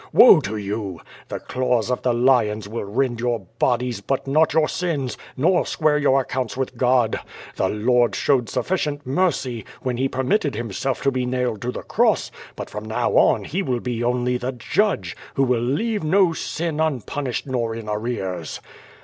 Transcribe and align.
Woe 0.11 0.39
to 0.41 0.57
you! 0.57 0.99
The 1.27 1.39
claws 1.39 1.91
of 1.91 2.01
the 2.01 2.11
lions 2.11 2.67
will 2.67 2.85
rend 2.85 3.19
your 3.19 3.41
bodies 3.59 4.01
but 4.01 4.25
not 4.25 4.51
your 4.51 4.65
sins^ 4.65 5.15
nor 5.37 5.63
square 5.63 5.99
your 5.99 6.21
accounts 6.21 6.57
with 6.57 6.75
God. 6.75 7.11
QVO 7.11 7.19
VADT8, 7.19 7.27
405 7.57 7.57
The 7.57 7.85
Lord 7.91 8.15
showed 8.15 8.49
sufficient 8.49 9.05
mercy, 9.05 9.63
when 9.83 9.97
He 9.97 10.09
permitted 10.09 10.55
Him 10.55 10.71
self 10.73 11.03
to 11.03 11.11
be 11.11 11.27
nailed 11.27 11.61
to 11.61 11.71
the 11.71 11.83
cross; 11.83 12.31
but 12.55 12.67
from 12.67 12.85
now 12.85 13.11
on 13.15 13.43
He 13.43 13.61
will 13.61 13.79
be 13.79 14.03
only 14.03 14.37
the 14.37 14.53
Judge, 14.53 15.15
who 15.35 15.43
will 15.43 15.59
leave 15.61 16.03
no 16.03 16.33
sin 16.33 16.79
unpunished 16.79 17.45
nor 17.45 17.75
in 17.75 17.87
arrears." 17.87 18.59